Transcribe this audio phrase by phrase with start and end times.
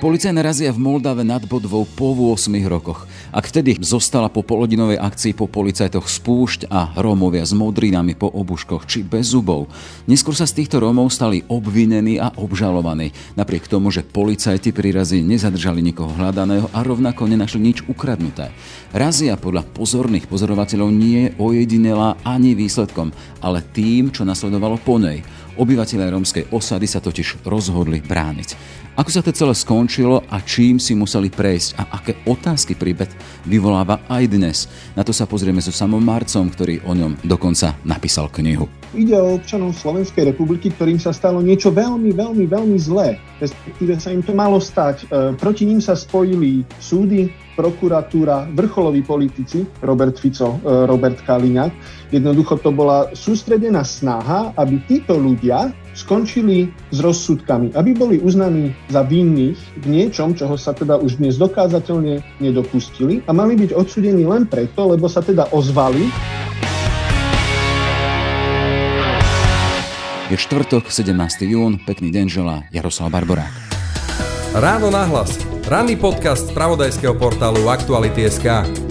[0.00, 3.04] Policajná razia v Moldave nad Bodvou po 8 rokoch.
[3.36, 8.88] Ak vtedy zostala po polodinovej akcii po policajtoch spúšť a Rómovia s modrinami po obuškoch
[8.88, 9.68] či bez zubov,
[10.08, 13.12] neskôr sa z týchto Rómov stali obvinení a obžalovaní.
[13.36, 18.56] Napriek tomu, že policajti pri razi nezadržali nikoho hľadaného a rovnako nenašli nič ukradnuté.
[18.96, 23.12] Razia podľa pozorných pozorovateľov nie je ojedinelá ani výsledkom,
[23.44, 25.20] ale tým, čo nasledovalo po nej.
[25.60, 28.80] Obyvatelia rómskej osady sa totiž rozhodli brániť.
[29.00, 33.08] Ako sa to celé skončilo a čím si museli prejsť a aké otázky príbeh
[33.48, 34.68] vyvoláva aj dnes.
[34.92, 38.68] Na to sa pozrieme so samom Marcom, ktorý o ňom dokonca napísal knihu.
[38.92, 43.16] Ide o občanov Slovenskej republiky, ktorým sa stalo niečo veľmi, veľmi, veľmi zlé.
[43.40, 45.08] Respektíve sa im to malo stať.
[45.08, 51.72] E, proti ním sa spojili súdy, prokuratúra, vrcholoví politici, Robert Fico, e, Robert Kaliňák.
[52.12, 59.02] Jednoducho to bola sústredená snaha, aby títo ľudia skončili s rozsudkami, aby boli uznaní za
[59.02, 64.46] vinných v niečom, čoho sa teda už dnes dokázateľne nedopustili a mali byť odsudení len
[64.46, 66.10] preto, lebo sa teda ozvali.
[70.30, 71.50] Je štvrtok, 17.
[71.50, 73.50] jún, pekný deň želá Jaroslav Barborák.
[74.54, 75.38] Ráno nahlas.
[75.66, 78.89] Ranný podcast z pravodajského portálu Aktuality.sk.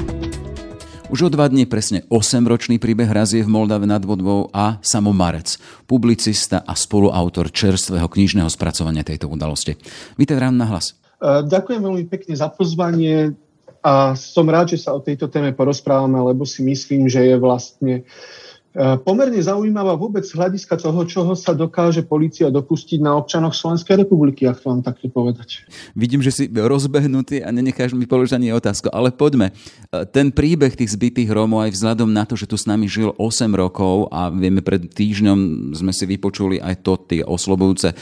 [1.09, 5.57] Už o dva dní presne 8-ročný príbeh razie v Moldave nad Vodvou a Samo Marec,
[5.89, 9.73] publicista a spoluautor čerstvého knižného spracovania tejto udalosti.
[10.21, 10.93] Vítaj rán na hlas.
[11.17, 13.33] E, ďakujem veľmi pekne za pozvanie
[13.81, 18.05] a som rád, že sa o tejto téme porozprávame, lebo si myslím, že je vlastne
[18.69, 24.05] E, pomerne zaujímavá vôbec z hľadiska toho, čoho sa dokáže policia dopustiť na občanoch Slovenskej
[24.05, 25.65] republiky, ak to mám takto povedať.
[25.97, 29.57] Vidím, že si rozbehnutý a nenecháš mi položiť ani otázku, ale poďme.
[29.89, 33.09] E, ten príbeh tých zbytých Rómov aj vzhľadom na to, že tu s nami žil
[33.17, 37.95] 8 rokov a vieme, pred týždňom sme si vypočuli aj to, tie oslobujúce e,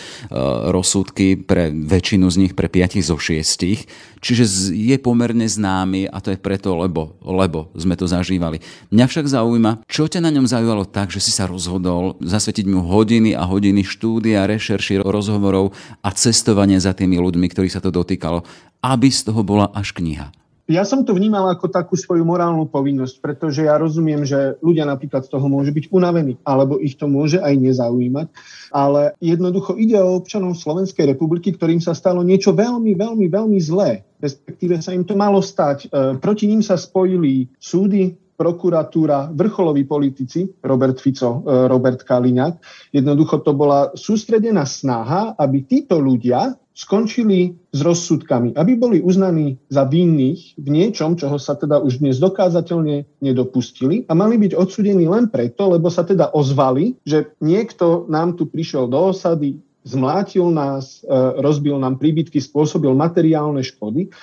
[0.67, 4.19] rozsudky pre väčšinu z nich, pre 5 zo 6.
[4.19, 4.44] Čiže
[4.75, 8.59] je pomerne známy a to je preto, lebo, lebo sme to zažívali.
[8.91, 12.83] Mňa však zaujíma, čo ťa na ňom zaujalo tak, že si sa rozhodol zasvetiť mu
[12.83, 15.72] hodiny a hodiny štúdia, rešerši, rozhovorov
[16.03, 18.44] a cestovanie za tými ľuďmi, ktorí sa to dotýkalo,
[18.83, 20.47] aby z toho bola až kniha?
[20.67, 25.23] Ja som to vnímal ako takú svoju morálnu povinnosť, pretože ja rozumiem, že ľudia napríklad
[25.23, 28.28] z toho môžu byť unavení, alebo ich to môže aj nezaujímať,
[28.75, 34.03] ale jednoducho ide o občanov Slovenskej republiky, ktorým sa stalo niečo veľmi, veľmi, veľmi zlé.
[34.19, 35.88] Respektíve sa im to malo stať.
[35.88, 42.59] E, proti ním sa spojili súdy, prokuratúra, vrcholoví politici, Robert Fico, e, Robert Kaliňák.
[42.91, 49.89] Jednoducho to bola sústredená snaha, aby títo ľudia skončili s rozsudkami, aby boli uznaní za
[49.89, 55.33] vinných v niečom, čoho sa teda už dnes dokázateľne nedopustili a mali byť odsudení len
[55.33, 61.09] preto, lebo sa teda ozvali, že niekto nám tu prišiel do osady, zmlátil nás, e,
[61.41, 64.13] rozbil nám príbytky, spôsobil materiálne škody.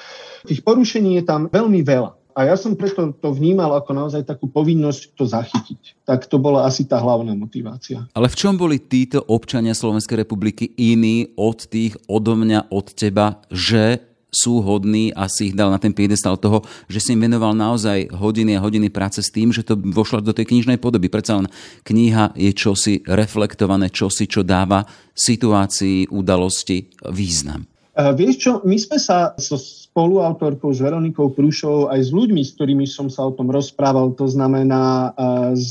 [0.47, 2.24] Tých porušení je tam veľmi veľa.
[2.35, 6.03] A ja som preto to vnímal ako naozaj takú povinnosť to zachytiť.
[6.03, 8.11] Tak to bola asi tá hlavná motivácia.
[8.11, 13.39] Ale v čom boli títo občania Slovenskej republiky iní od tých, odo mňa, od teba,
[13.55, 14.03] že
[14.35, 18.11] sú hodní a si ich dal na ten piedestal toho, že si im venoval naozaj
[18.11, 21.07] hodiny a hodiny práce s tým, že to vošlo do tej knižnej podoby.
[21.07, 21.47] Predsa len
[21.87, 24.83] kniha je čosi reflektované, čosi, čo dáva
[25.15, 27.71] situácii, udalosti význam.
[27.95, 29.55] Uh, vieš čo, my sme sa so
[29.95, 34.27] spoluautorkou s Veronikou Prúšovou aj s ľuďmi, s ktorými som sa o tom rozprával, to
[34.27, 35.71] znamená uh, s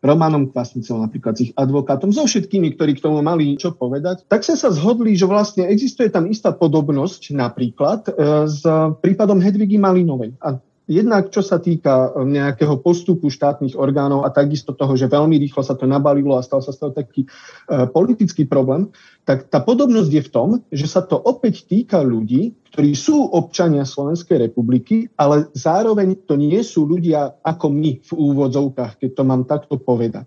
[0.00, 4.46] Romanom Kvasnicom, napríklad s ich advokátom, so všetkými, ktorí k tomu mali čo povedať, tak
[4.46, 8.62] sme sa zhodli, že vlastne existuje tam istá podobnosť napríklad uh, s
[9.02, 10.38] prípadom Hedvigy Malinovej.
[10.38, 10.54] A
[10.90, 15.62] Jednak čo sa týka eh, nejakého postupu štátnych orgánov a takisto toho, že veľmi rýchlo
[15.62, 17.30] sa to nabalilo a stal sa z toho taký
[17.70, 18.90] uh, politický problém,
[19.22, 23.86] tak tá podobnosť je v tom, že sa to opäť týka ľudí, ktorí sú občania
[23.86, 29.46] Slovenskej republiky, ale zároveň to nie sú ľudia ako my v úvodzovkách, keď to mám
[29.46, 30.26] takto povedať.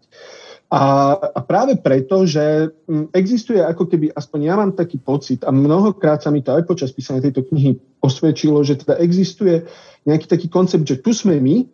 [0.73, 5.53] A, a práve preto, že mm, existuje ako keby, aspoň ja mám taký pocit, a
[5.53, 9.69] mnohokrát sa mi to aj počas písania tejto knihy osvedčilo, že teda existuje
[10.09, 11.69] nejaký taký koncept, že tu sme my,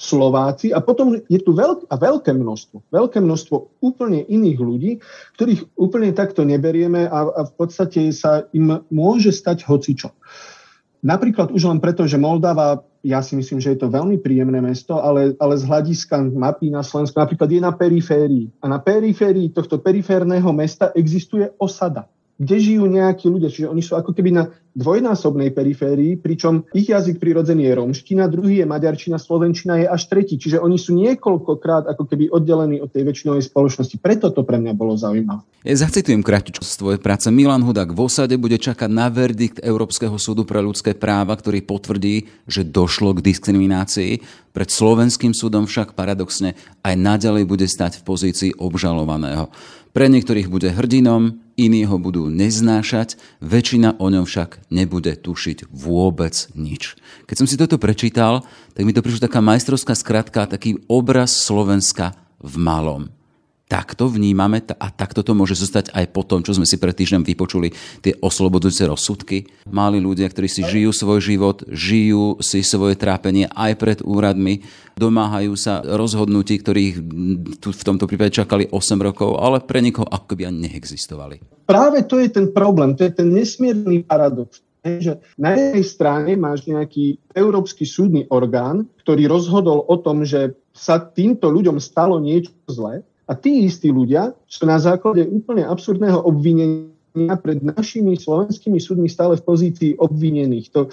[0.00, 4.92] Slováci, a potom je tu veľk, a veľké množstvo, veľké množstvo úplne iných ľudí,
[5.36, 10.14] ktorých úplne takto neberieme a, a v podstate sa im môže stať hocičo.
[11.00, 15.00] Napríklad už len preto, že Moldava, ja si myslím, že je to veľmi príjemné mesto,
[15.00, 18.52] ale, ale z hľadiska mapy na Slovensku napríklad je na periférii.
[18.60, 22.04] A na periférii tohto periférneho mesta existuje osada.
[22.40, 23.52] Kde žijú nejakí ľudia.
[23.52, 28.64] Čiže oni sú ako keby na dvojnásobnej periférii, pričom ich jazyk prirodzený je romština, druhý
[28.64, 30.40] je maďarčina, slovenčina je až tretí.
[30.40, 34.00] Čiže oni sú niekoľkokrát ako keby oddelení od tej väčšinovej spoločnosti.
[34.00, 35.44] Preto to pre mňa bolo zaujímavé.
[35.60, 37.28] Ja zacitujem kratičko z tvojej práce.
[37.28, 42.24] Milan Hudák v osade bude čakať na verdikt Európskeho súdu pre ľudské práva, ktorý potvrdí,
[42.48, 44.24] že došlo k diskriminácii.
[44.56, 49.52] Pred slovenským súdom však paradoxne aj naďalej bude stať v pozícii obžalovaného.
[49.90, 56.34] Pre niektorých bude hrdinom, iní ho budú neznášať, väčšina o ňom však nebude tušiť vôbec
[56.54, 56.94] nič.
[57.26, 62.14] Keď som si toto prečítal, tak mi to prišla taká majstrovská skratka, taký obraz Slovenska
[62.38, 63.19] v malom
[63.70, 67.22] takto vnímame a takto to môže zostať aj po tom, čo sme si pred týždňom
[67.22, 67.70] vypočuli
[68.02, 69.46] tie oslobodzujúce rozsudky.
[69.70, 74.66] Mali ľudia, ktorí si žijú svoj život, žijú si svoje trápenie aj pred úradmi,
[74.98, 76.94] domáhajú sa rozhodnutí, ktorých
[77.62, 81.38] tu v tomto prípade čakali 8 rokov, ale pre nikoho ako by ani neexistovali.
[81.70, 86.64] Práve to je ten problém, to je ten nesmierny paradox že na jednej strane máš
[86.64, 93.04] nejaký európsky súdny orgán, ktorý rozhodol o tom, že sa týmto ľuďom stalo niečo zlé
[93.30, 99.38] a tí istí ľudia sú na základe úplne absurdného obvinenia pred našimi slovenskými súdmi stále
[99.38, 100.74] v pozícii obvinených.
[100.74, 100.90] To,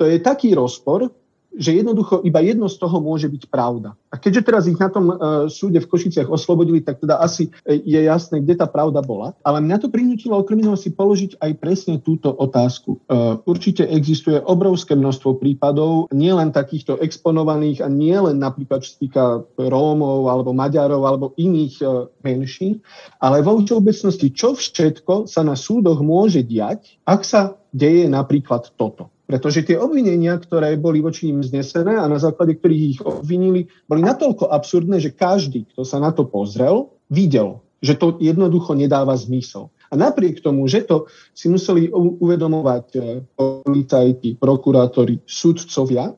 [0.00, 1.12] to je taký rozpor,
[1.54, 3.94] že jednoducho iba jedno z toho môže byť pravda.
[4.10, 5.16] A keďže teraz ich na tom uh,
[5.46, 9.34] súde v Košiciach oslobodili, tak teda asi e, je jasné, kde tá pravda bola.
[9.46, 12.98] Ale mňa to prinútilo okrem iného si položiť aj presne túto otázku.
[13.06, 19.24] Uh, určite existuje obrovské množstvo prípadov, nielen takýchto exponovaných a nielen napríklad čo týka
[19.54, 22.82] Rómov alebo Maďarov alebo iných uh, menšín,
[23.22, 29.13] ale vo všeobecnosti, čo všetko sa na súdoch môže diať, ak sa deje napríklad toto.
[29.24, 34.04] Pretože tie obvinenia, ktoré boli voči ním znesené a na základe ktorých ich obvinili, boli
[34.04, 39.72] natoľko absurdné, že každý, kto sa na to pozrel, videl, že to jednoducho nedáva zmysel.
[39.88, 42.98] A napriek tomu, že to si museli uvedomovať e,
[43.36, 46.12] policajti, prokurátori, sudcovia,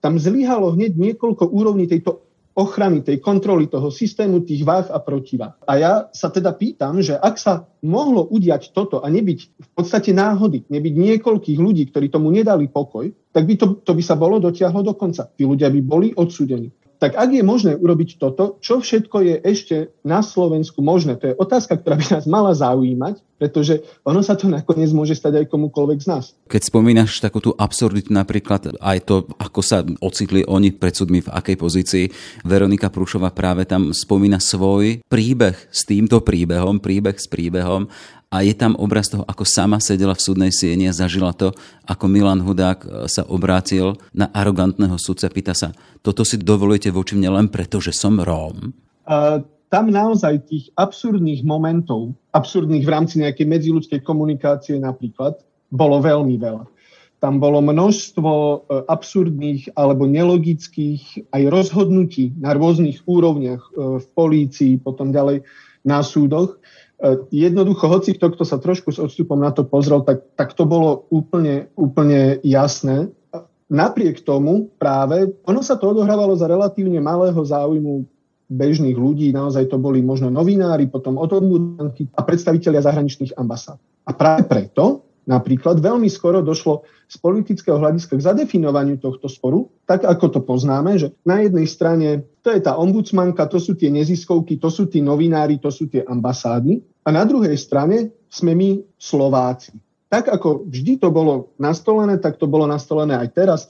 [0.00, 2.29] tam zlyhalo hneď niekoľko úrovní tejto
[2.60, 5.56] ochrany, tej kontroly toho systému, tých váh a protiváh.
[5.64, 10.12] A ja sa teda pýtam, že ak sa mohlo udiať toto a nebyť v podstate
[10.12, 14.36] náhody, nebyť niekoľkých ľudí, ktorí tomu nedali pokoj, tak by to, to by sa bolo
[14.36, 15.24] dotiahlo do konca.
[15.32, 16.68] Tí ľudia by boli odsúdení.
[17.00, 21.16] Tak ak je možné urobiť toto, čo všetko je ešte na Slovensku možné?
[21.16, 25.40] To je otázka, ktorá by nás mala zaujímať, pretože ono sa to nakoniec môže stať
[25.40, 26.24] aj komukoľvek z nás.
[26.52, 31.32] Keď spomínaš takú tú absurditu, napríklad aj to, ako sa ocitli oni pred súdmi, v
[31.32, 32.04] akej pozícii,
[32.44, 37.88] Veronika Prúšová práve tam spomína svoj príbeh s týmto príbehom, príbeh s príbehom
[38.30, 41.50] a je tam obraz toho, ako sama sedela v súdnej sieni a zažila to,
[41.82, 47.18] ako Milan Hudák e, sa obrátil na arogantného sudca, pýta sa, toto si dovolujete voči
[47.18, 48.70] mne len preto, že som Róm?
[49.02, 55.38] Uh, tam naozaj tých absurdných momentov, absurdných v rámci nejakej medziludskej komunikácie napríklad,
[55.70, 56.66] bolo veľmi veľa.
[57.22, 58.56] Tam bolo množstvo e,
[58.90, 63.70] absurdných alebo nelogických aj rozhodnutí na rôznych úrovniach e,
[64.02, 65.46] v polícii, potom ďalej
[65.86, 66.58] na súdoch,
[67.00, 70.68] E, jednoducho, hoci kto, kto sa trošku s odstupom na to pozrel, tak, tak to
[70.68, 73.08] bolo úplne, úplne jasné.
[73.72, 78.04] Napriek tomu práve, ono sa to odohrávalo za relatívne malého záujmu
[78.50, 83.78] bežných ľudí, naozaj to boli možno novinári, potom odborníky a predstavitelia zahraničných ambasád.
[84.04, 90.02] A práve preto napríklad veľmi skoro došlo z politického hľadiska k zadefinovaniu tohto sporu, tak
[90.02, 94.58] ako to poznáme, že na jednej strane to je tá ombudsmanka, to sú tie neziskovky,
[94.58, 99.74] to sú tí novinári, to sú tie ambasády a na druhej strane sme my Slováci.
[100.10, 103.60] Tak ako vždy to bolo nastolené, tak to bolo nastolené aj teraz.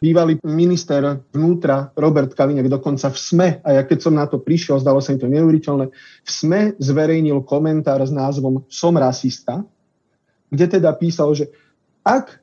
[0.00, 4.80] Bývalý minister vnútra Robert Kaliňák dokonca v SME, a ja keď som na to prišiel,
[4.80, 5.92] zdalo sa mi to neuveriteľné,
[6.24, 9.60] v SME zverejnil komentár s názvom Som rasista,
[10.48, 11.52] kde teda písal, že
[12.00, 12.40] ak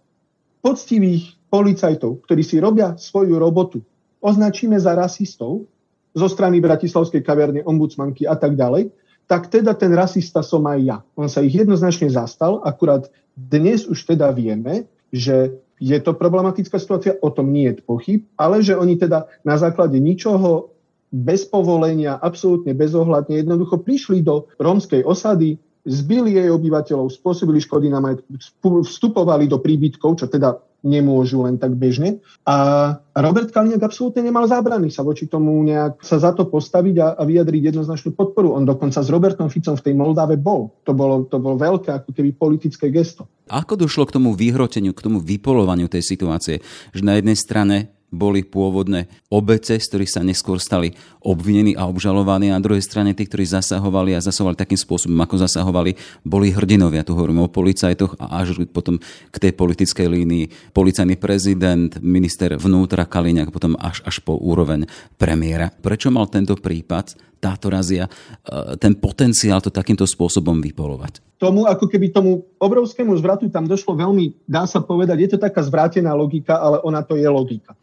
[0.61, 3.81] poctivých policajtov, ktorí si robia svoju robotu,
[4.21, 5.65] označíme za rasistov
[6.13, 8.93] zo strany Bratislavskej kaviarne, ombudsmanky a tak ďalej,
[9.25, 10.97] tak teda ten rasista som aj ja.
[11.17, 17.17] On sa ich jednoznačne zastal, akurát dnes už teda vieme, že je to problematická situácia,
[17.21, 20.73] o tom nie je pochyb, ale že oni teda na základe ničoho
[21.13, 25.55] bez povolenia, absolútne bezohľadne jednoducho prišli do rómskej osady,
[25.87, 31.75] zbili jej obyvateľov, spôsobili škody na majetku, vstupovali do príbytkov, čo teda nemôžu len tak
[31.75, 32.23] bežne.
[32.47, 37.07] A Robert Kaliňák absolútne nemal zábrany sa voči tomu nejak sa za to postaviť a,
[37.19, 38.55] a vyjadriť jednoznačnú podporu.
[38.55, 40.71] On dokonca s Robertom Ficom v tej Moldave bol.
[40.87, 43.27] To bolo, to bolo veľké ako keby politické gesto.
[43.51, 46.63] Ako došlo k tomu vyhroteniu, k tomu vypolovaniu tej situácie?
[46.95, 52.47] Že na jednej strane boli pôvodné obete, z ktorých sa neskôr stali obvinení a obžalovaní.
[52.47, 57.03] A na druhej strane tí, ktorí zasahovali a zasahovali takým spôsobom, ako zasahovali, boli hrdinovia.
[57.03, 58.95] Tu hovoríme o policajtoch a až potom
[59.31, 64.87] k tej politickej línii policajný prezident, minister vnútra Kaliňák, potom až, až po úroveň
[65.19, 65.67] premiéra.
[65.67, 71.21] Prečo mal tento prípad táto razia e, ten potenciál to takýmto spôsobom vypolovať?
[71.37, 75.61] Tomu, ako keby tomu obrovskému zvratu tam došlo veľmi, dá sa povedať, je to taká
[75.61, 77.77] zvrátená logika, ale ona to je logika.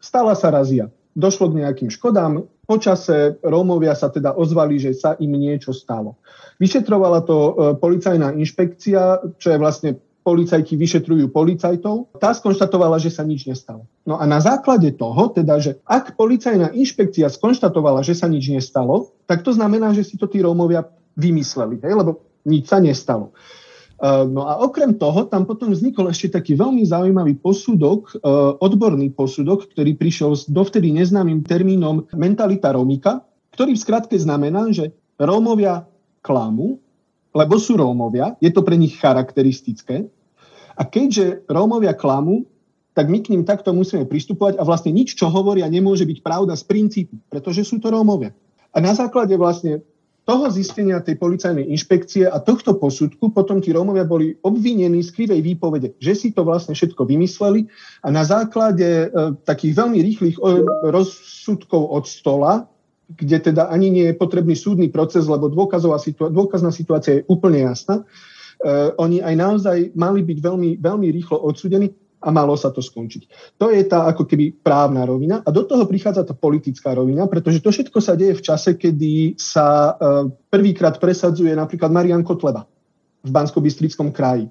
[0.00, 0.88] Stala sa razia.
[1.14, 2.44] Došlo k nejakým škodám.
[2.64, 6.16] Počase Rómovia sa teda ozvali, že sa im niečo stalo.
[6.56, 9.90] Vyšetrovala to e, policajná inšpekcia, čo je vlastne
[10.24, 12.16] policajti vyšetrujú policajtov.
[12.16, 13.84] Tá skonštatovala, že sa nič nestalo.
[14.08, 19.12] No a na základe toho, teda, že ak policajná inšpekcia skonštatovala, že sa nič nestalo,
[19.28, 20.88] tak to znamená, že si to tí Rómovia
[21.20, 21.92] vymysleli, hej?
[21.92, 23.36] lebo nič sa nestalo.
[24.04, 28.28] No a okrem toho, tam potom vznikol ešte taký veľmi zaujímavý posudok, e,
[28.60, 33.24] odborný posudok, ktorý prišiel s dovtedy neznámym termínom mentalita Rómika,
[33.56, 35.88] ktorý v skratke znamená, že Rómovia
[36.20, 36.76] klamú,
[37.32, 40.04] lebo sú Rómovia, je to pre nich charakteristické.
[40.76, 42.44] A keďže Rómovia klamú,
[42.92, 46.52] tak my k ním takto musíme pristupovať a vlastne nič, čo hovoria, nemôže byť pravda
[46.60, 48.36] z princípu, pretože sú to Rómovia.
[48.68, 49.80] A na základe vlastne
[50.24, 55.44] toho zistenia tej policajnej inšpekcie a tohto posudku potom tí Rómovia boli obvinení z krivej
[55.44, 57.68] výpovede, že si to vlastne všetko vymysleli
[58.00, 59.06] a na základe e,
[59.44, 60.36] takých veľmi rýchlych
[60.88, 62.64] rozsudkov od stola,
[63.04, 67.68] kde teda ani nie je potrebný súdny proces, lebo dôkazová situa- dôkazná situácia je úplne
[67.68, 68.04] jasná, e,
[68.96, 71.92] oni aj naozaj mali byť veľmi, veľmi rýchlo odsúdení
[72.24, 73.54] a malo sa to skončiť.
[73.60, 77.60] To je tá ako keby právna rovina a do toho prichádza tá politická rovina, pretože
[77.60, 79.92] to všetko sa deje v čase, kedy sa e,
[80.48, 82.64] prvýkrát presadzuje napríklad Marian Kotleba
[83.20, 83.60] v bansko
[84.12, 84.48] kraji.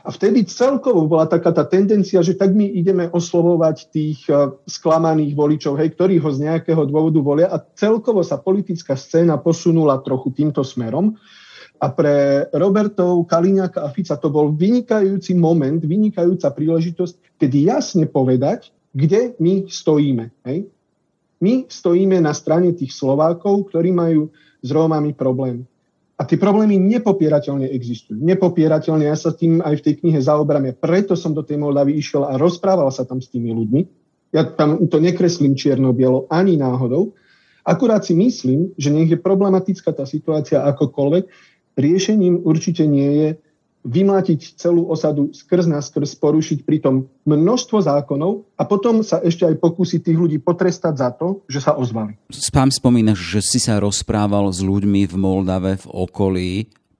[0.00, 5.36] A vtedy celkovo bola taká tá tendencia, že tak my ideme oslovovať tých e, sklamaných
[5.36, 10.32] voličov, hej, ktorí ho z nejakého dôvodu volia a celkovo sa politická scéna posunula trochu
[10.32, 11.16] týmto smerom.
[11.80, 18.68] A pre Robertov, Kaliňáka a Fica to bol vynikajúci moment, vynikajúca príležitosť, kedy jasne povedať,
[18.92, 20.28] kde my stojíme.
[20.44, 20.68] Hej?
[21.40, 24.28] My stojíme na strane tých Slovákov, ktorí majú
[24.60, 25.64] s Rómami problém.
[26.20, 28.20] A tie problémy nepopierateľne existujú.
[28.20, 30.76] Nepopierateľne, ja sa tým aj v tej knihe zaoberám.
[30.76, 33.80] Preto som do tej Moldavy išiel a rozprával sa tam s tými ľuďmi.
[34.36, 37.16] Ja tam to nekreslím čierno-bielo ani náhodou.
[37.64, 41.24] Akurát si myslím, že nech je problematická tá situácia akokoľvek,
[41.80, 43.28] riešením určite nie je
[43.80, 49.56] vymlátiť celú osadu skrz na skrz, porušiť pritom množstvo zákonov a potom sa ešte aj
[49.56, 52.20] pokúsiť tých ľudí potrestať za to, že sa ozvali.
[52.28, 56.50] Spám spomínaš, že si sa rozprával s ľuďmi v Moldave, v okolí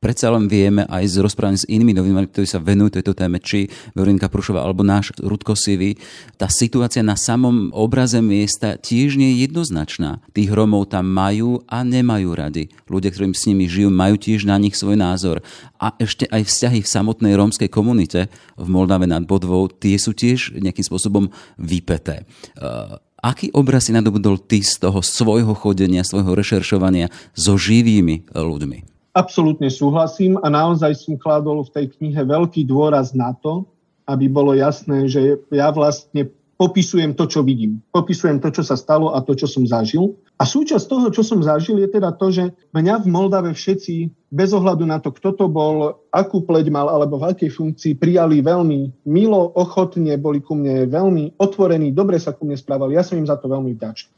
[0.00, 3.68] predsa len vieme aj z rozprávania s inými novinami, ktorí sa venujú tejto téme, či
[3.92, 6.00] Veronika Prušová alebo náš Rudko Sivy,
[6.40, 10.24] tá situácia na samom obraze miesta tiež nie je jednoznačná.
[10.32, 12.72] Tých Romov tam majú a nemajú rady.
[12.88, 15.44] Ľudia, ktorým s nimi žijú, majú tiež na nich svoj názor.
[15.76, 20.56] A ešte aj vzťahy v samotnej rómskej komunite v Moldave nad Bodvou, tie sú tiež
[20.56, 21.28] nejakým spôsobom
[21.60, 22.24] vypeté.
[22.56, 28.89] Uh, Aký obraz si nadobudol ty z toho svojho chodenia, svojho rešeršovania so živými ľuďmi?
[29.10, 33.66] Absolútne súhlasím a naozaj som kladol v tej knihe veľký dôraz na to,
[34.06, 37.80] aby bolo jasné, že ja vlastne popisujem to, čo vidím.
[37.88, 40.14] Popisujem to, čo sa stalo a to, čo som zažil.
[40.36, 44.52] A súčasť toho, čo som zažil, je teda to, že mňa v Moldave všetci, bez
[44.52, 49.08] ohľadu na to, kto to bol, akú pleť mal alebo v akej funkcii, prijali veľmi
[49.08, 52.94] milo, ochotne, boli ku mne veľmi otvorení, dobre sa ku mne správali.
[52.94, 54.12] Ja som im za to veľmi vďačný.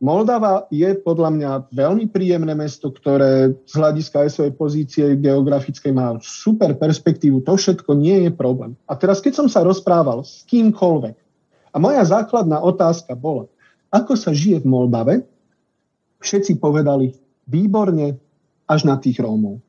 [0.00, 6.16] Moldava je podľa mňa veľmi príjemné mesto, ktoré z hľadiska aj svojej pozície geografickej má
[6.24, 7.44] super perspektívu.
[7.44, 8.72] To všetko nie je problém.
[8.88, 11.16] A teraz, keď som sa rozprával s kýmkoľvek,
[11.70, 13.46] a moja základná otázka bola,
[13.92, 15.14] ako sa žije v Moldave,
[16.24, 17.14] všetci povedali
[17.44, 18.16] výborne
[18.64, 19.60] až na tých Rómov.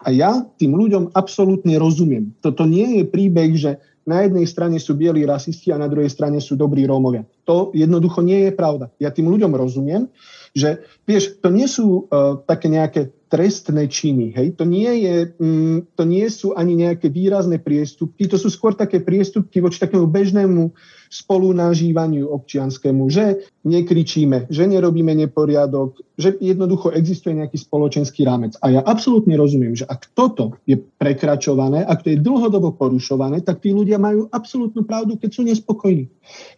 [0.00, 2.32] A ja tým ľuďom absolútne rozumiem.
[2.40, 3.76] Toto nie je príbeh, že
[4.10, 7.22] na jednej strane sú bieli rasisti a na druhej strane sú dobrí Rómovia.
[7.46, 8.90] To jednoducho nie je pravda.
[8.98, 10.10] Ja tým ľuďom rozumiem,
[10.50, 14.34] že vieš, to nie sú uh, také nejaké trestné činy.
[14.34, 14.58] Hej?
[14.58, 18.98] To, nie je, mm, to nie sú ani nejaké výrazné priestupky, to sú skôr také
[18.98, 20.74] priestupky voči takému bežnému
[21.10, 28.54] spolunažívaniu občianskému, že nekričíme, že nerobíme neporiadok, že jednoducho existuje nejaký spoločenský rámec.
[28.62, 33.58] A ja absolútne rozumiem, že ak toto je prekračované, ak to je dlhodobo porušované, tak
[33.58, 36.06] tí ľudia majú absolútnu pravdu, keď sú nespokojní.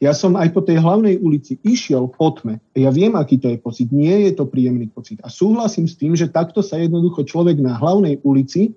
[0.04, 2.60] Ja som aj po tej hlavnej ulici išiel po tme.
[2.76, 3.88] Ja viem, aký to je pocit.
[3.88, 5.16] Nie je to príjemný pocit.
[5.24, 8.72] A súhlasím s tým, že takto sa jednoducho človek na hlavnej ulici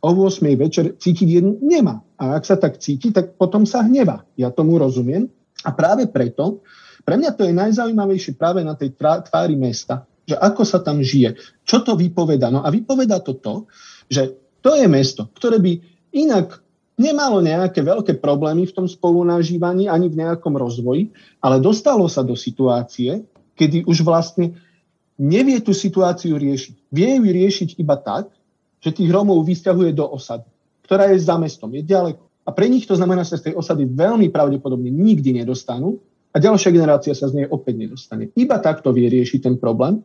[0.00, 2.00] o 8 večer cítiť jednu nemá.
[2.16, 4.24] A ak sa tak cíti, tak potom sa hneva.
[4.36, 5.28] Ja tomu rozumiem.
[5.60, 6.64] A práve preto,
[7.04, 11.36] pre mňa to je najzaujímavejšie práve na tej tvári mesta, že ako sa tam žije,
[11.64, 12.48] čo to vypoveda.
[12.48, 13.68] No a vypoveda to to,
[14.08, 15.80] že to je mesto, ktoré by
[16.12, 16.60] inak
[17.00, 21.08] nemalo nejaké veľké problémy v tom spolunažívaní ani v nejakom rozvoji,
[21.40, 23.24] ale dostalo sa do situácie,
[23.56, 24.56] kedy už vlastne
[25.20, 26.88] nevie tú situáciu riešiť.
[26.88, 28.32] Vie ju riešiť iba tak,
[28.80, 30.48] že tých Rómov vysťahuje do osady,
[30.88, 32.24] ktorá je za mestom, je ďaleko.
[32.48, 36.00] A pre nich to znamená, že sa z tej osady veľmi pravdepodobne nikdy nedostanú
[36.32, 38.32] a ďalšia generácia sa z nej opäť nedostane.
[38.32, 40.00] Iba takto vie riešiť ten problém.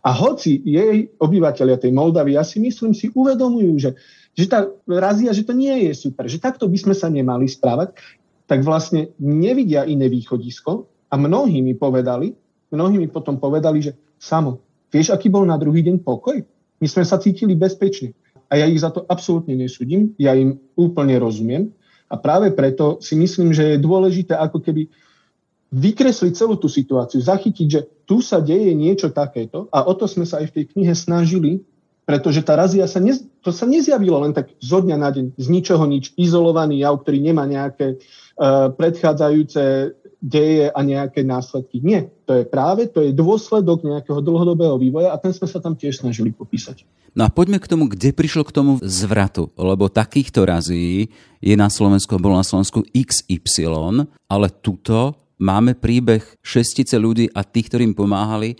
[0.00, 3.90] A hoci jej obyvateľia tej Moldavy, ja si myslím, si uvedomujú, že
[4.38, 7.98] že tá razia, že to nie je super, že takto by sme sa nemali správať,
[8.46, 12.34] tak vlastne nevidia iné východisko a mnohí mi povedali,
[12.70, 14.60] mnohí mi potom povedali, že samo,
[14.92, 16.36] vieš, aký bol na druhý deň pokoj?
[16.80, 18.12] My sme sa cítili bezpečne.
[18.52, 21.72] A ja ich za to absolútne nesúdim, ja im úplne rozumiem.
[22.10, 24.90] A práve preto si myslím, že je dôležité ako keby
[25.70, 30.26] vykresliť celú tú situáciu, zachytiť, že tu sa deje niečo takéto a o to sme
[30.26, 31.62] sa aj v tej knihe snažili
[32.10, 35.46] pretože tá razia sa, ne, to sa nezjavilo len tak zo dňa na deň, z
[35.46, 39.62] ničoho nič, izolovaný jav, ktorý nemá nejaké uh, predchádzajúce
[40.20, 41.80] deje a nejaké následky.
[41.80, 45.72] Nie, to je práve, to je dôsledok nejakého dlhodobého vývoja a ten sme sa tam
[45.74, 46.84] tiež snažili popísať.
[47.16, 51.10] No a poďme k tomu, kde prišlo k tomu zvratu, lebo takýchto razí
[51.42, 57.72] je na Slovensku, bolo na Slovensku XY, ale tuto máme príbeh šestice ľudí a tých,
[57.72, 58.54] ktorým pomáhali,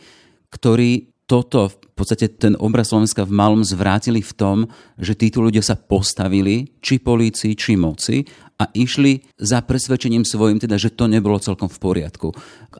[0.50, 4.57] ktorí toto, v podstate ten obraz Slovenska v malom zvrátili v tom,
[4.97, 8.25] že títo ľudia sa postavili, či polícii, či moci
[8.61, 12.28] a išli za presvedčením svojim, teda, že to nebolo celkom v poriadku.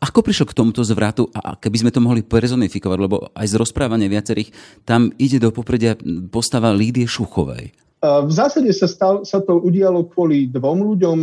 [0.01, 4.13] Ako prišlo k tomuto zvratu a keby sme to mohli personifikovať, lebo aj z rozprávania
[4.13, 4.53] viacerých,
[4.85, 5.97] tam ide do popredia
[6.29, 7.73] postava Lídie Šuchovej.
[8.01, 11.19] V zásade sa, stal, sa to udialo kvôli dvom ľuďom.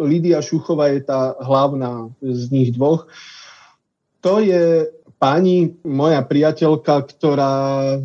[0.00, 3.04] Lídia Šuchová je tá hlavná z nich dvoch.
[4.24, 4.84] To je
[5.20, 7.54] pani, moja priateľka, ktorá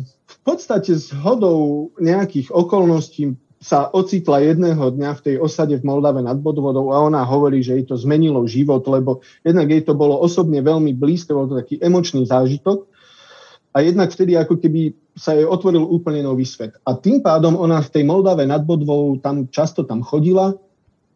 [0.04, 6.20] v podstate s hodou nejakých okolností sa ocitla jedného dňa v tej osade v Moldave
[6.20, 10.20] nad Bodvodou a ona hovorí, že jej to zmenilo život, lebo jednak jej to bolo
[10.20, 12.84] osobne veľmi blízke, bol to taký emočný zážitok
[13.72, 16.76] a jednak vtedy ako keby sa jej otvoril úplne nový svet.
[16.84, 20.52] A tým pádom ona v tej Moldave nad Bodvou tam často tam chodila,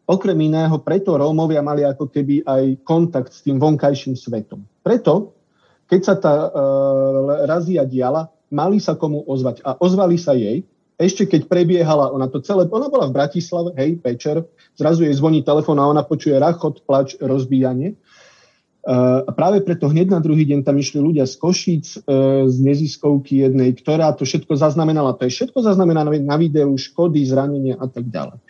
[0.09, 4.65] okrem iného preto Rómovia mali ako keby aj kontakt s tým vonkajším svetom.
[4.81, 5.40] Preto
[5.91, 9.59] keď sa tá uh, razia diala, mali sa komu ozvať.
[9.67, 10.63] A ozvali sa jej,
[10.95, 14.47] ešte keď prebiehala ona to celé, ona bola v Bratislave, hej, večer,
[14.79, 17.99] zrazu jej zvoní telefón a ona počuje rachot, plač, rozbíjanie.
[18.81, 22.57] Uh, a práve preto hneď na druhý deň tam išli ľudia z Košíc, uh, z
[22.65, 25.13] neziskovky jednej, ktorá to všetko zaznamenala.
[25.21, 28.41] To je všetko zaznamenané na videu, škody, zranenia a tak ďalej.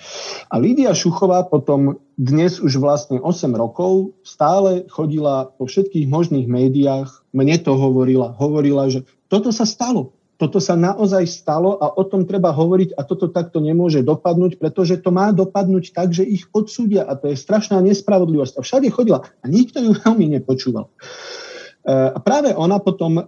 [0.48, 7.21] A Lídia Šuchová potom dnes už vlastne 8 rokov stále chodila po všetkých možných médiách,
[7.32, 10.16] mne to hovorila, hovorila, že toto sa stalo.
[10.42, 14.98] Toto sa naozaj stalo a o tom treba hovoriť a toto takto nemôže dopadnúť, pretože
[14.98, 18.58] to má dopadnúť tak, že ich odsúdia a to je strašná nespravodlivosť.
[18.58, 20.90] A všade chodila a nikto ju veľmi nepočúval.
[20.90, 23.26] E, a práve ona potom um,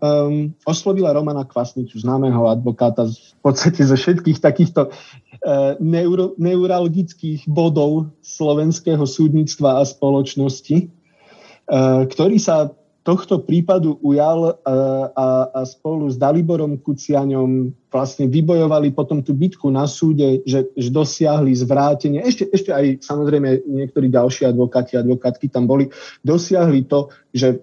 [0.66, 9.06] oslovila Romana Kvasnicu, známeho advokáta v podstate zo všetkých takýchto uh, neuro, neuralgických bodov slovenského
[9.06, 14.74] súdnictva a spoločnosti, uh, ktorý sa tohto prípadu ujal a, e,
[15.12, 20.90] a, a spolu s Daliborom Kuciaňom vlastne vybojovali potom tú bitku na súde, že, že
[20.90, 22.24] dosiahli zvrátenie.
[22.24, 25.92] Ešte, ešte aj samozrejme niektorí ďalší advokáti, advokátky tam boli,
[26.24, 27.60] dosiahli to, že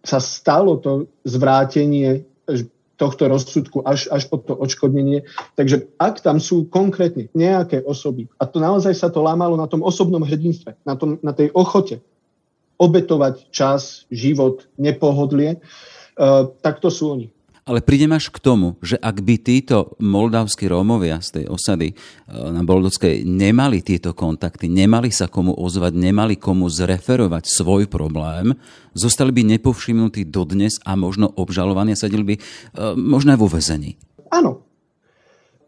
[0.00, 2.24] sa stalo to zvrátenie
[3.00, 5.24] tohto rozsudku až, až po to odškodnenie.
[5.56, 9.80] Takže ak tam sú konkrétne nejaké osoby, a to naozaj sa to lámalo na tom
[9.80, 12.04] osobnom hrdinstve, na, tom, na tej ochote
[12.80, 17.28] obetovať čas, život, nepohodlie, uh, tak to sú oni.
[17.70, 21.94] Ale prídem až k tomu, že ak by títo moldavskí Rómovia z tej osady e,
[22.32, 28.58] na Boldockej nemali tieto kontakty, nemali sa komu ozvať, nemali komu zreferovať svoj problém,
[28.96, 32.40] zostali by nepovšimnutí dodnes a možno obžalovaní a sedeli by e,
[32.98, 33.94] možno aj vo vezení.
[34.34, 34.66] Áno,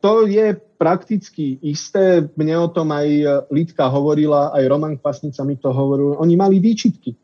[0.03, 2.27] to je prakticky isté.
[2.35, 3.09] Mne o tom aj
[3.55, 6.19] Lidka hovorila, aj Roman Kvasnica mi to hovoril.
[6.19, 7.17] Oni mali výčitky, e,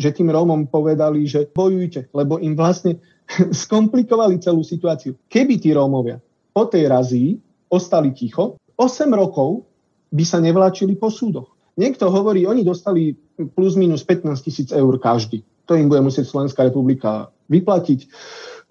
[0.00, 2.96] že tým Rómom povedali, že bojujte, lebo im vlastne
[3.62, 5.20] skomplikovali celú situáciu.
[5.28, 6.16] Keby tí Rómovia
[6.56, 7.36] po tej razii
[7.68, 9.68] ostali ticho, 8 rokov
[10.08, 11.52] by sa nevláčili po súdoch.
[11.76, 13.12] Niekto hovorí, oni dostali
[13.52, 15.42] plus minus 15 tisíc eur každý.
[15.66, 18.00] To im bude musieť Slovenská republika vyplatiť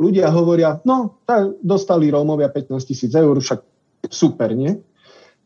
[0.03, 1.23] ľudia hovoria, no,
[1.63, 3.63] dostali Rómovia 15 tisíc eur, však
[4.11, 4.75] super, nie?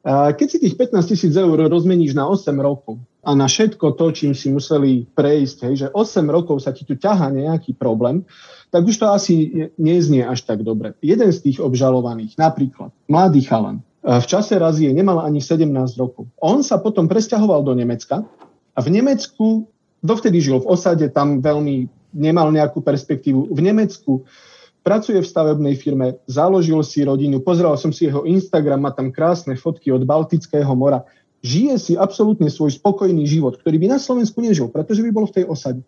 [0.07, 4.31] Keď si tých 15 tisíc eur rozmeníš na 8 rokov, a na všetko to, čím
[4.31, 8.23] si museli prejsť, hej, že 8 rokov sa ti tu ťaha nejaký problém,
[8.71, 10.95] tak už to asi neznie až tak dobre.
[11.03, 15.67] Jeden z tých obžalovaných, napríklad mladý chalan, v čase razie nemal ani 17
[15.99, 16.31] rokov.
[16.39, 18.23] On sa potom presťahoval do Nemecka
[18.71, 19.67] a v Nemecku,
[19.99, 23.51] dovtedy žil v osade, tam veľmi nemal nejakú perspektívu.
[23.51, 24.27] V Nemecku
[24.85, 29.59] pracuje v stavebnej firme, založil si rodinu, pozrel som si jeho Instagram, má tam krásne
[29.59, 31.03] fotky od Baltického mora.
[31.43, 35.43] Žije si absolútne svoj spokojný život, ktorý by na Slovensku nežil, pretože by bol v
[35.43, 35.81] tej osade.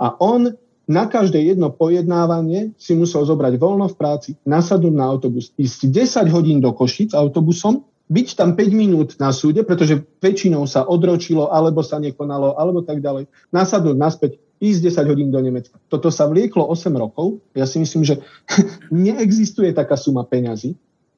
[0.00, 5.52] A on na každé jedno pojednávanie si musel zobrať voľno v práci, nasadnúť na autobus,
[5.56, 10.84] ísť 10 hodín do Košic autobusom, byť tam 5 minút na súde, pretože väčšinou sa
[10.84, 14.32] odročilo, alebo sa nekonalo, alebo tak ďalej, nasadnúť naspäť,
[14.64, 15.76] ísť 10 hodín do Nemecka.
[15.92, 17.44] Toto sa vlieklo 8 rokov.
[17.52, 18.20] Ja si myslím, že
[18.90, 20.72] neexistuje taká suma peňazí,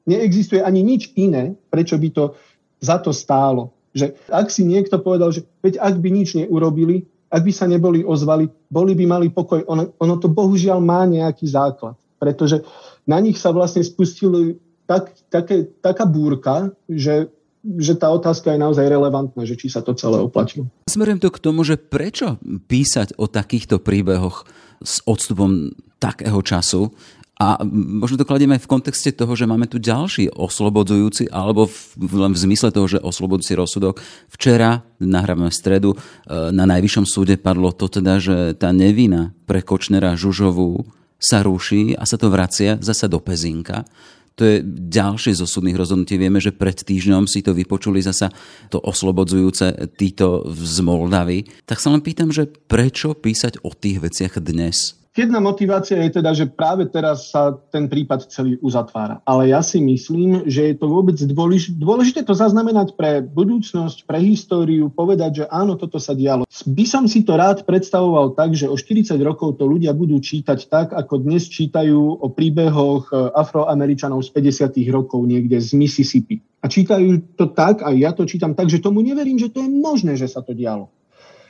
[0.07, 2.35] neexistuje ani nič iné, prečo by to
[2.83, 3.73] za to stálo.
[3.95, 8.03] Že ak si niekto povedal, že veď ak by nič neurobili, ak by sa neboli
[8.07, 9.63] ozvali, boli by mali pokoj.
[9.67, 12.63] Ono, ono to bohužiaľ má nejaký základ, pretože
[13.03, 17.27] na nich sa vlastne spustili tak, také, taká búrka, že
[17.75, 20.71] že tá otázka je naozaj relevantná, že či sa to celé oplatilo.
[20.87, 22.39] Smerujem to k tomu, že prečo
[22.71, 24.47] písať o takýchto príbehoch
[24.79, 26.95] s odstupom takého času,
[27.37, 27.61] a
[28.01, 32.33] možno to kladieme aj v kontexte toho, že máme tu ďalší oslobodzujúci, alebo v, len
[32.33, 34.01] v zmysle toho, že oslobodzujúci rozsudok.
[34.33, 35.97] Včera, nahrávame v stredu, e,
[36.49, 40.89] na Najvyššom súde padlo to teda, že tá nevina pre Kočnera Žužovú
[41.21, 43.85] sa ruší a sa to vracia zasa do Pezinka.
[44.37, 44.61] To je
[44.93, 46.13] ďalšie zo súdnych rozhodnutí.
[46.21, 48.29] Vieme, že pred týždňom si to vypočuli zasa
[48.69, 51.49] to oslobodzujúce títo z Moldavy.
[51.65, 54.93] Tak sa len pýtam, že prečo písať o tých veciach dnes?
[55.17, 59.17] Jedna motivácia je teda, že práve teraz sa ten prípad celý uzatvára.
[59.25, 64.21] Ale ja si myslím, že je to vôbec dôležité, dôležité to zaznamenať pre budúcnosť, pre
[64.21, 66.45] históriu, povedať, že áno, toto sa dialo.
[66.45, 70.69] By som si to rád predstavoval tak, že o 40 rokov to ľudia budú čítať
[70.69, 74.85] tak, ako dnes čítajú o príbehoch e, afroameričanov z 50.
[74.93, 76.45] rokov niekde z Mississippi.
[76.61, 79.69] A čítajú to tak, a ja to čítam tak, že tomu neverím, že to je
[79.81, 80.93] možné, že sa to dialo.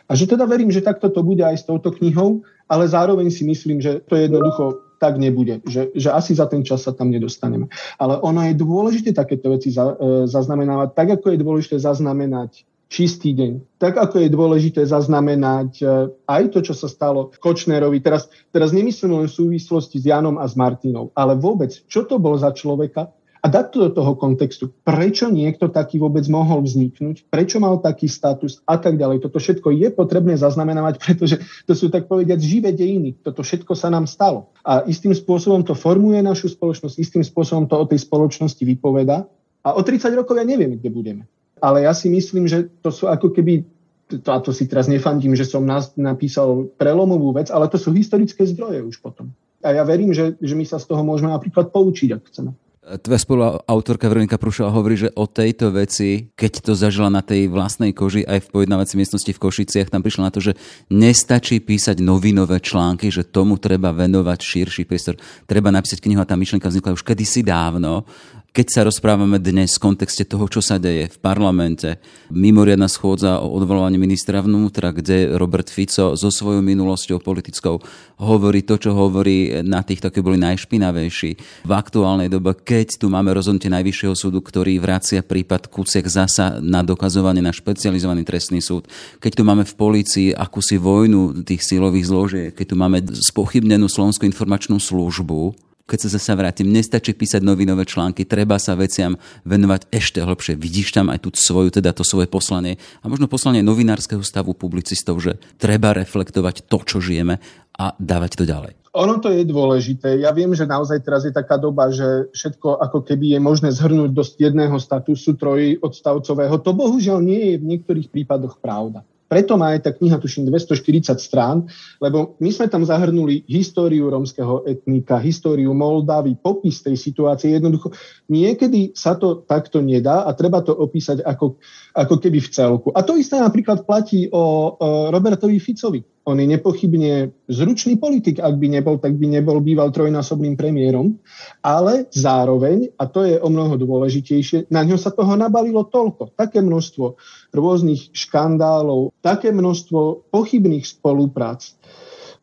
[0.08, 3.48] A že teda verím, že takto to bude aj s touto knihou, ale zároveň si
[3.48, 7.70] myslím, že to jednoducho tak nebude, že, že asi za ten čas sa tam nedostaneme.
[8.02, 13.36] Ale ono je dôležité takéto veci za, e, zaznamenávať, tak ako je dôležité zaznamenať čistý
[13.36, 13.78] deň.
[13.78, 15.86] Tak ako je dôležité zaznamenať e,
[16.26, 18.02] aj to, čo sa stalo Kočnerovi.
[18.02, 22.18] Teraz, teraz nemyslím len v súvislosti s Janom a s Martinou, ale vôbec, čo to
[22.18, 24.74] bol za človeka, a dať to do toho kontextu.
[24.82, 27.30] Prečo niekto taký vôbec mohol vzniknúť?
[27.30, 29.24] Prečo mal taký status a tak ďalej?
[29.26, 33.22] Toto všetko je potrebné zaznamenávať, pretože to sú tak povediať živé dejiny.
[33.22, 34.52] Toto všetko sa nám stalo.
[34.66, 39.30] A istým spôsobom to formuje našu spoločnosť, istým spôsobom to o tej spoločnosti vypoveda.
[39.62, 41.24] A o 30 rokov ja neviem, kde budeme.
[41.58, 43.66] Ale ja si myslím, že to sú ako keby
[44.08, 47.92] to, a to si teraz nefandím, že som nás napísal prelomovú vec, ale to sú
[47.92, 49.36] historické zdroje už potom.
[49.60, 52.56] A ja verím, že, že my sa z toho môžeme napríklad poučiť, ak chceme.
[52.88, 57.92] Tvoja spoluautorka Veronika Prušová hovorí, že o tejto veci, keď to zažila na tej vlastnej
[57.92, 60.56] koži aj v pojednávacej miestnosti v Košiciach, tam prišla na to, že
[60.88, 65.20] nestačí písať novinové články, že tomu treba venovať širší priestor.
[65.44, 68.08] Treba napísať knihu a tá myšlienka vznikla už kedysi dávno
[68.58, 72.02] keď sa rozprávame dnes v kontexte toho, čo sa deje v parlamente,
[72.34, 77.78] mimoriadná schôdza o odvolovaní ministra vnútra, kde Robert Fico so svojou minulosťou politickou
[78.18, 81.32] hovorí to, čo hovorí na tých, ktorí boli najšpinavejší.
[81.70, 86.82] V aktuálnej dobe, keď tu máme rozhodnutie Najvyššieho súdu, ktorý vracia prípad Kuciak zasa na
[86.82, 88.90] dokazovanie na špecializovaný trestný súd,
[89.22, 94.26] keď tu máme v polícii akúsi vojnu tých silových zložiek, keď tu máme spochybnenú Slovenskú
[94.26, 99.16] informačnú službu, keď sa zase vrátim, nestačí písať novinové články, treba sa veciam
[99.48, 100.60] venovať ešte hlbšie.
[100.60, 105.24] Vidíš tam aj tú svoju, teda to svoje poslanie a možno poslanie novinárskeho stavu publicistov,
[105.24, 107.40] že treba reflektovať to, čo žijeme
[107.80, 108.76] a dávať to ďalej.
[108.98, 110.26] Ono to je dôležité.
[110.26, 114.10] Ja viem, že naozaj teraz je taká doba, že všetko ako keby je možné zhrnúť
[114.10, 116.58] do jedného statusu trojodstavcového.
[116.66, 119.06] To bohužiaľ nie je v niektorých prípadoch pravda.
[119.28, 121.68] Preto má aj tá kniha, tuším, 240 strán,
[122.00, 127.52] lebo my sme tam zahrnuli históriu romského etnika, históriu Moldavy, popis tej situácie.
[127.60, 127.92] Jednoducho,
[128.28, 131.60] niekedy sa to takto nedá a treba to opísať ako,
[131.96, 132.88] ako keby v celku.
[132.92, 136.04] A to isté napríklad platí o, o Robertovi Ficovi.
[136.28, 141.16] On je nepochybne zručný politik, ak by nebol, tak by nebol býval trojnásobným premiérom,
[141.64, 146.60] ale zároveň, a to je o mnoho dôležitejšie, na ňo sa toho nabalilo toľko, také
[146.60, 147.16] množstvo
[147.56, 151.80] rôznych škandálov, také množstvo pochybných spoluprác,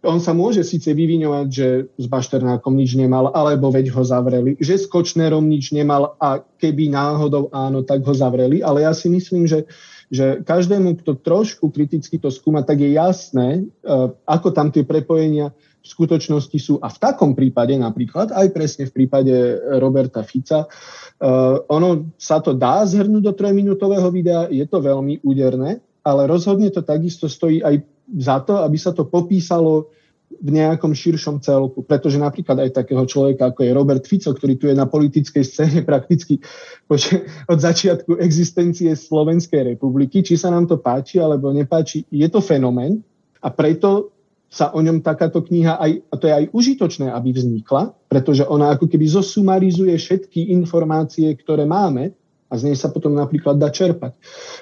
[0.04, 4.76] on sa môže síce vyviňovať, že s Bašternákom nič nemal, alebo veď ho zavreli, že
[4.76, 9.48] s Kočnerom nič nemal a keby náhodou áno, tak ho zavreli, ale ja si myslím,
[9.48, 9.64] že,
[10.12, 15.50] že každému, kto trošku kriticky to skúma, tak je jasné, uh, ako tam tie prepojenia
[15.56, 16.74] v skutočnosti sú.
[16.80, 19.32] A v takom prípade napríklad, aj presne v prípade
[19.80, 25.80] Roberta Fica, uh, ono sa to dá zhrnúť do trojminútového videa, je to veľmi úderné,
[26.04, 29.92] ale rozhodne to takisto stojí aj za to, aby sa to popísalo
[30.40, 31.84] v nejakom širšom celku.
[31.84, 35.80] Pretože napríklad aj takého človeka, ako je Robert Fico, ktorý tu je na politickej scéne
[35.88, 36.40] prakticky
[37.48, 43.00] od začiatku existencie Slovenskej republiky, či sa nám to páči alebo nepáči, je to fenomén
[43.44, 44.14] a preto
[44.54, 48.70] sa o ňom takáto kniha aj, a to je aj užitočné, aby vznikla, pretože ona
[48.70, 52.14] ako keby zosumarizuje všetky informácie, ktoré máme
[52.46, 54.14] a z nej sa potom napríklad dá čerpať.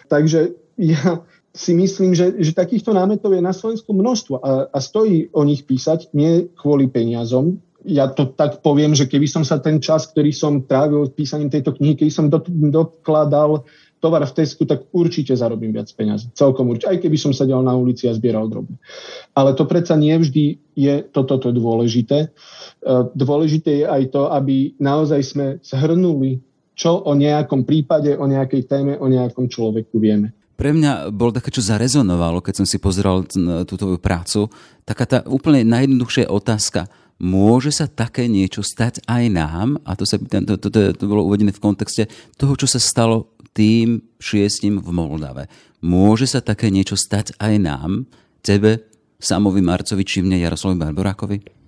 [0.08, 1.20] Takže ja
[1.52, 5.68] si myslím, že, že takýchto námetov je na Slovensku množstvo a, a stojí o nich
[5.68, 7.60] písať nie kvôli peniazom.
[7.84, 11.76] Ja to tak poviem, že keby som sa ten čas, ktorý som trávil písaním tejto
[11.76, 13.68] knihy, keby som do, dokladal
[14.00, 16.32] tovar v Tesku, tak určite zarobím viac peniazy.
[16.34, 16.90] Celkom určite.
[16.90, 18.74] Aj keby som sedel na ulici a zbieral droby.
[19.36, 22.18] Ale to predsa nie vždy je toto to dôležité.
[22.26, 22.28] E,
[23.14, 26.42] dôležité je aj to, aby naozaj sme zhrnuli,
[26.74, 31.50] čo o nejakom prípade, o nejakej téme, o nejakom človeku vieme pre mňa bolo také,
[31.50, 33.26] čo zarezonovalo, keď som si pozeral
[33.66, 34.46] túto prácu,
[34.86, 36.86] taká tá úplne najjednoduchšia otázka.
[37.18, 39.82] Môže sa také niečo stať aj nám?
[39.82, 42.06] A to, sa, to, to, to, to bolo uvedené v kontexte
[42.38, 45.50] toho, čo sa stalo tým šiestim v Moldave.
[45.82, 48.06] Môže sa také niečo stať aj nám,
[48.38, 48.86] tebe,
[49.18, 51.61] Samovi Marcovi, či mne, Jaroslavi Barborákovi?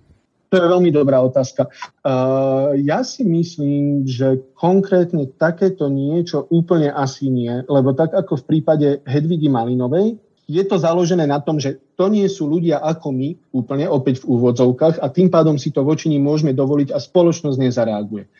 [0.55, 1.67] To je veľmi dobrá otázka.
[2.07, 8.47] Uh, ja si myslím, že konkrétne takéto niečo úplne asi nie, lebo tak ako v
[8.47, 10.15] prípade Hedvigy Malinovej,
[10.47, 14.39] je to založené na tom, že to nie sú ľudia ako my, úplne opäť v
[14.39, 18.31] úvodzovkách, a tým pádom si to voči nim môžeme dovoliť a spoločnosť nezareaguje.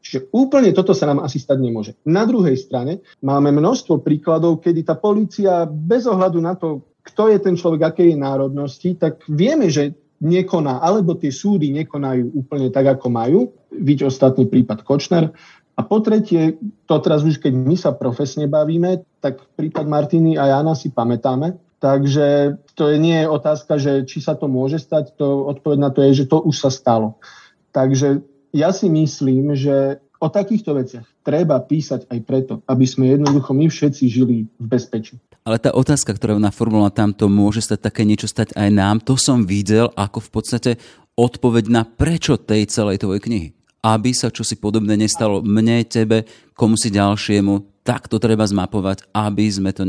[0.00, 1.92] Čiže úplne toto sa nám asi stať nemôže.
[2.08, 7.38] Na druhej strane máme množstvo príkladov, kedy tá policia bez ohľadu na to, kto je
[7.44, 12.98] ten človek, aké je národnosti, tak vieme, že nekoná, alebo tie súdy nekonajú úplne tak,
[12.98, 13.40] ako majú.
[13.70, 15.30] Vidť ostatný prípad Kočner.
[15.78, 16.58] A po tretie,
[16.90, 21.54] to teraz už keď my sa profesne bavíme, tak prípad Martiny a Jana si pamätáme.
[21.78, 25.90] Takže to je, nie je otázka, že či sa to môže stať, to odpoveď na
[25.94, 27.22] to je, že to už sa stalo.
[27.70, 28.18] Takže
[28.50, 33.70] ja si myslím, že o takýchto veciach treba písať aj preto, aby sme jednoducho my
[33.70, 35.16] všetci žili v bezpečí.
[35.46, 39.16] Ale tá otázka, ktorá ona formulovala tamto, môže sa také niečo stať aj nám, to
[39.16, 40.70] som videl ako v podstate
[41.16, 43.48] odpoveď na prečo tej celej tvojej knihy.
[43.80, 46.26] Aby sa čosi podobné nestalo mne, tebe,
[46.58, 49.86] komu si ďalšiemu, tak to treba zmapovať, aby sme to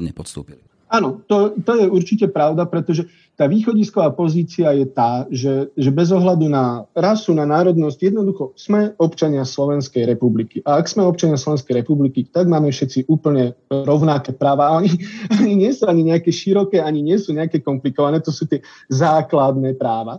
[0.00, 0.64] nepodstúpili.
[0.88, 3.04] Áno, to, to je určite pravda, pretože
[3.38, 8.98] tá východisková pozícia je tá, že, že bez ohľadu na rasu, na národnosť, jednoducho sme
[8.98, 10.58] občania Slovenskej republiky.
[10.66, 14.66] A ak sme občania Slovenskej republiky, tak máme všetci úplne rovnaké práva.
[14.68, 14.90] A oni,
[15.38, 18.58] oni nie sú ani nejaké široké, ani nie sú nejaké komplikované, to sú tie
[18.90, 20.18] základné práva.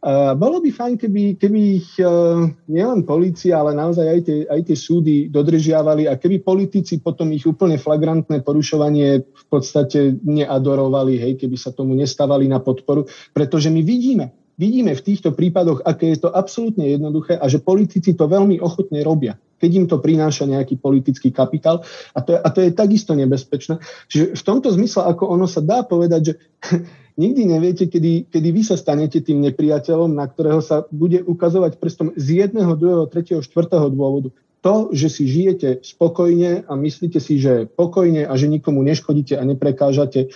[0.00, 4.60] Uh, bolo by fajn, keby, keby ich uh, nielen policia, ale naozaj aj tie, aj
[4.64, 11.32] tie súdy dodržiavali a keby politici potom ich úplne flagrantné porušovanie v podstate neadorovali, hej,
[11.36, 13.04] keby sa tomu nestávali na podporu,
[13.36, 18.12] pretože my vidíme, vidíme v týchto prípadoch, aké je to absolútne jednoduché a že politici
[18.12, 21.84] to veľmi ochotne robia keď im to prináša nejaký politický kapitál.
[22.16, 23.76] A to, je, a to je takisto nebezpečné.
[24.08, 26.34] Čiže v tomto zmysle, ako ono sa dá povedať, že
[27.22, 32.16] nikdy neviete, kedy, kedy vy sa stanete tým nepriateľom, na ktorého sa bude ukazovať prstom
[32.16, 34.32] z jedného, druhého, tretieho, štvrtého dôvodu.
[34.64, 39.44] To, že si žijete spokojne a myslíte si, že pokojne a že nikomu neškodíte a
[39.44, 40.32] neprekážate,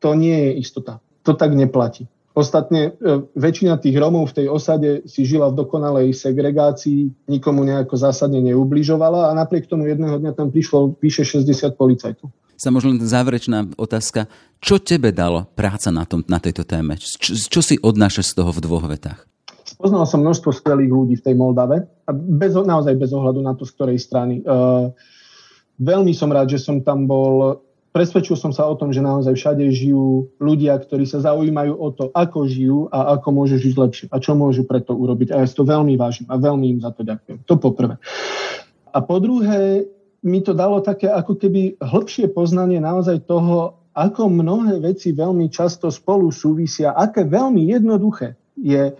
[0.00, 1.00] to nie je istota.
[1.24, 2.04] To tak neplatí.
[2.34, 7.94] Ostatne e, väčšina tých Romov v tej osade si žila v dokonalej segregácii, nikomu nejako
[7.94, 12.26] zásadne neubližovala a napriek tomu jedného dňa tam prišlo vyše 60 policajtov.
[12.58, 14.26] Sa možno záverečná otázka.
[14.58, 16.98] Čo tebe dalo práca na, tom, na tejto téme?
[16.98, 19.30] Čo, čo si odnášaš z toho v dvoch vetách?
[19.62, 23.62] Spoznal som množstvo skvelých ľudí v tej Moldave a bez, naozaj bez ohľadu na to,
[23.62, 24.42] z ktorej strany.
[24.42, 24.90] Uh,
[25.78, 27.62] veľmi som rád, že som tam bol
[27.94, 32.10] presvedčil som sa o tom, že naozaj všade žijú ľudia, ktorí sa zaujímajú o to,
[32.10, 35.30] ako žijú a ako môžu žiť lepšie a čo môžu preto urobiť.
[35.30, 37.46] A ja si to veľmi vážim a veľmi im za to ďakujem.
[37.46, 37.94] To poprvé.
[38.90, 39.86] A po druhé,
[40.24, 45.86] mi to dalo také ako keby hĺbšie poznanie naozaj toho, ako mnohé veci veľmi často
[45.92, 48.90] spolu súvisia, aké veľmi jednoduché je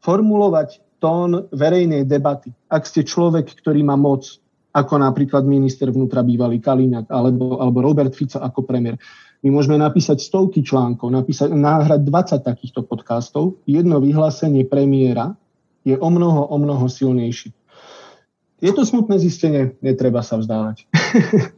[0.00, 2.54] formulovať tón verejnej debaty.
[2.70, 4.40] Ak ste človek, ktorý má moc,
[4.78, 8.94] ako napríklad minister vnútra bývalý Kaliňák alebo, alebo Robert Fico ako premiér.
[9.42, 13.58] My môžeme napísať stovky článkov, napísať, náhrať 20 takýchto podcastov.
[13.66, 15.34] Jedno vyhlásenie premiéra
[15.86, 17.54] je o mnoho, o mnoho silnejší.
[18.58, 20.86] Je to smutné zistenie, netreba sa vzdávať.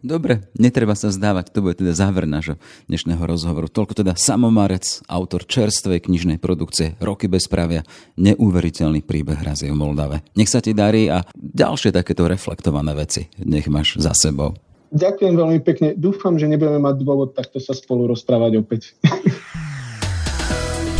[0.00, 2.56] Dobre, netreba sa zdávať, to bude teda záver nášho
[2.88, 3.68] dnešného rozhovoru.
[3.68, 7.84] Toľko teda Samomarec, autor čerstvej knižnej produkcie Roky bezprávia,
[8.16, 10.24] neuveriteľný príbeh hrazie v Moldave.
[10.40, 14.56] Nech sa ti darí a ďalšie takéto reflektované veci nech máš za sebou.
[14.90, 15.92] Ďakujem veľmi pekne.
[15.94, 18.96] Dúfam, že nebudeme mať dôvod takto sa spolu rozprávať opäť.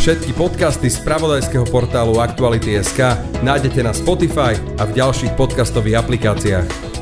[0.01, 7.00] Všetky podcasty z pravodajského portálu Aktuality.sk nájdete na Spotify a v ďalších podcastových aplikáciách.